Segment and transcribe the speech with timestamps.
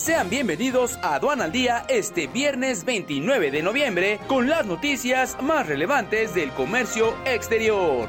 [0.00, 5.66] Sean bienvenidos a Aduana al Día este viernes 29 de noviembre con las noticias más
[5.66, 8.08] relevantes del comercio exterior.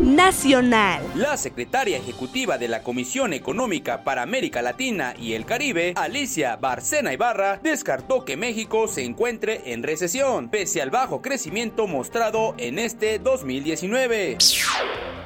[0.00, 1.02] Nacional.
[1.14, 7.12] La secretaria ejecutiva de la Comisión Económica para América Latina y el Caribe, Alicia Barcena
[7.12, 13.18] Ibarra, descartó que México se encuentre en recesión, pese al bajo crecimiento mostrado en este
[13.18, 14.38] 2019.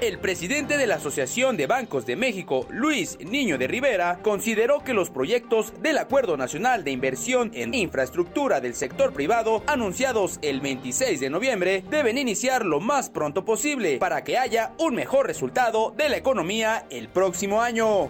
[0.01, 4.93] El presidente de la Asociación de Bancos de México, Luis Niño de Rivera, consideró que
[4.93, 11.21] los proyectos del Acuerdo Nacional de Inversión en Infraestructura del sector privado, anunciados el 26
[11.21, 16.09] de noviembre, deben iniciar lo más pronto posible para que haya un mejor resultado de
[16.09, 18.09] la economía el próximo año.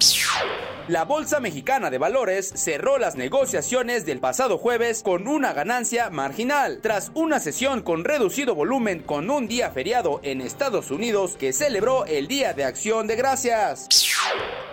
[0.87, 6.80] La Bolsa Mexicana de Valores cerró las negociaciones del pasado jueves con una ganancia marginal,
[6.83, 12.05] tras una sesión con reducido volumen con un día feriado en Estados Unidos que celebró
[12.05, 13.88] el Día de Acción de Gracias.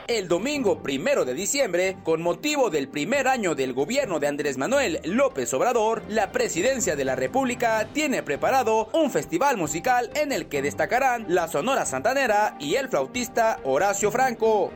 [0.07, 4.99] El domingo primero de diciembre, con motivo del primer año del gobierno de Andrés Manuel
[5.05, 10.61] López Obrador, la presidencia de la República tiene preparado un festival musical en el que
[10.61, 14.73] destacarán la Sonora Santanera y el flautista Horacio Franco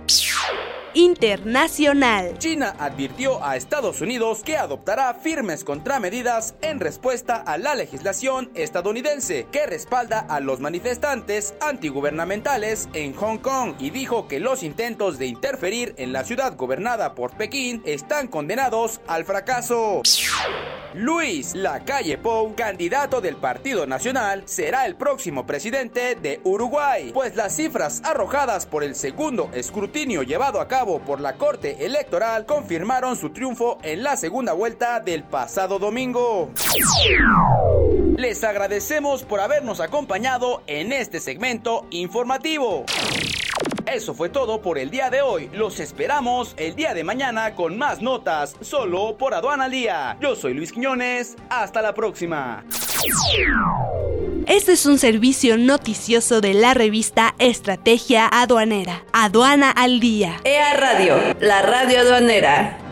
[0.95, 2.37] internacional.
[2.39, 9.45] China advirtió a Estados Unidos que adoptará firmes contramedidas en respuesta a la legislación estadounidense
[9.51, 15.27] que respalda a los manifestantes antigubernamentales en Hong Kong y dijo que los intentos de
[15.27, 20.01] interferir en la ciudad gobernada por Pekín están condenados al fracaso.
[20.95, 27.53] Luis Lacalle Pou, candidato del Partido Nacional, será el próximo presidente de Uruguay, pues las
[27.53, 33.31] cifras arrojadas por el segundo escrutinio llevado a cabo por la Corte Electoral confirmaron su
[33.31, 36.51] triunfo en la segunda vuelta del pasado domingo.
[38.15, 42.85] Les agradecemos por habernos acompañado en este segmento informativo.
[43.85, 45.49] Eso fue todo por el día de hoy.
[45.53, 50.17] Los esperamos el día de mañana con más notas solo por Aduana al Día.
[50.19, 51.35] Yo soy Luis Quiñones.
[51.49, 52.63] Hasta la próxima.
[54.47, 59.03] Este es un servicio noticioso de la revista Estrategia Aduanera.
[59.13, 60.39] Aduana al Día.
[60.43, 62.84] EA Radio, la radio aduanera.